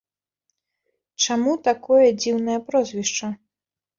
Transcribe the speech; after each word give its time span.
Чаму 1.25 1.51
такое 1.69 2.07
дзіўнае 2.23 2.57
прозвішча? 2.69 3.29